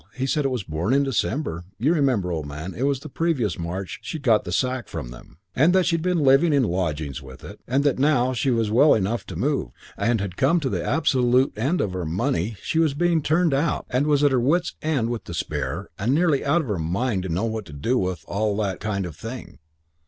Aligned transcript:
She 0.17 0.25
said 0.25 0.45
it 0.45 0.49
was 0.49 0.63
born 0.63 0.95
in 0.95 1.03
December 1.03 1.63
you 1.77 1.93
remember, 1.93 2.31
old 2.31 2.47
man, 2.47 2.73
it 2.73 2.87
was 2.87 3.01
the 3.01 3.07
previous 3.07 3.59
March 3.59 3.99
she'd 4.01 4.23
got 4.23 4.45
the 4.45 4.51
sack 4.51 4.87
from 4.87 5.11
them 5.11 5.37
and 5.55 5.73
that 5.73 5.85
she'd 5.85 6.01
been 6.01 6.23
living 6.23 6.53
in 6.53 6.63
lodgings 6.63 7.21
with 7.21 7.43
it, 7.43 7.59
and 7.67 7.83
that 7.83 7.99
now 7.99 8.33
she 8.33 8.49
was 8.49 8.71
well 8.71 8.95
enough 8.95 9.27
to 9.27 9.35
move, 9.35 9.69
and 9.95 10.19
had 10.19 10.37
come 10.37 10.59
to 10.61 10.69
the 10.69 10.83
absolute 10.83 11.53
end 11.55 11.81
of 11.81 11.93
her 11.93 12.03
money, 12.03 12.57
she 12.63 12.79
was 12.79 12.95
being 12.95 13.21
turned 13.21 13.53
out 13.53 13.85
and 13.91 14.07
was 14.07 14.23
at 14.23 14.31
her 14.31 14.39
wits' 14.41 14.73
end 14.81 15.11
with 15.11 15.25
despair 15.25 15.91
and 15.99 16.15
nearly 16.15 16.43
out 16.43 16.61
of 16.61 16.67
her 16.67 16.79
mind 16.79 17.21
to 17.21 17.29
know 17.29 17.45
what 17.45 17.65
to 17.65 17.71
do 17.73 18.09
and 18.09 18.17
all 18.25 18.57
that 18.57 18.79
kind 18.79 19.05
of 19.05 19.15
thing. 19.15 19.59